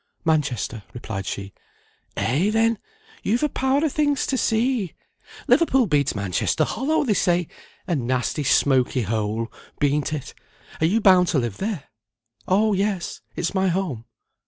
"Manchester," 0.25 0.81
replied 0.95 1.27
she. 1.27 1.53
"Eh, 2.17 2.49
then! 2.49 2.79
you've 3.21 3.43
a 3.43 3.49
power 3.49 3.85
of 3.85 3.91
things 3.91 4.25
to 4.25 4.35
see. 4.35 4.95
Liverpool 5.47 5.85
beats 5.85 6.15
Manchester 6.15 6.63
hollow, 6.63 7.03
they 7.03 7.13
say. 7.13 7.47
A 7.85 7.95
nasty, 7.95 8.43
smoky 8.43 9.03
hole, 9.03 9.51
bean't 9.77 10.11
it? 10.11 10.33
Are 10.81 10.87
you 10.87 11.01
bound 11.01 11.27
to 11.27 11.37
live 11.37 11.57
there?" 11.57 11.83
"Oh, 12.47 12.73
yes! 12.73 13.21
it's 13.35 13.53
my 13.53 13.67
home." 13.67 14.05